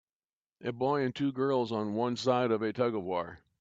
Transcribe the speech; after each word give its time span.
A 0.63 0.71
boy 0.71 1.03
and 1.03 1.13
two 1.13 1.31
girls 1.31 1.71
on 1.71 1.93
one 1.93 2.15
side 2.17 2.49
of 2.49 2.63
a 2.63 2.73
tugofwar. 2.73 3.37